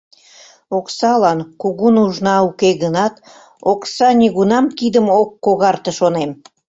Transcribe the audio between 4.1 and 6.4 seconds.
нигунам кидым ок когарте, шонем.